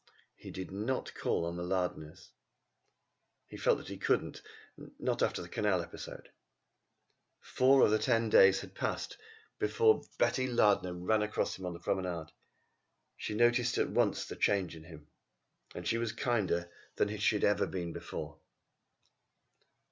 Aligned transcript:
He 0.35 0.49
did 0.49 0.71
not 0.71 1.13
call 1.13 1.45
on 1.45 1.57
the 1.57 1.63
Lardners. 1.63 2.31
He 3.45 3.55
felt 3.55 3.77
that 3.77 3.87
he 3.87 3.99
couldn't 3.99 4.41
after 5.07 5.43
the 5.43 5.47
canal 5.47 5.79
episode. 5.79 6.31
Four 7.39 7.83
of 7.85 7.91
the 7.91 7.99
ten 7.99 8.27
days 8.27 8.61
had 8.61 8.73
passed 8.73 9.15
before 9.59 10.01
Betty 10.17 10.47
Lardner 10.47 10.95
ran 10.95 11.21
across 11.21 11.55
him 11.59 11.67
on 11.67 11.73
the 11.73 11.79
promenade. 11.79 12.31
She 13.15 13.35
noticed 13.35 13.77
at 13.77 13.91
once 13.91 14.25
the 14.25 14.35
change 14.35 14.75
in 14.75 14.85
him, 14.85 15.05
and 15.75 15.87
was 15.93 16.11
kinder 16.13 16.71
than 16.95 17.15
she 17.19 17.35
had 17.35 17.43
ever 17.43 17.67
been 17.67 17.93
before. 17.93 18.39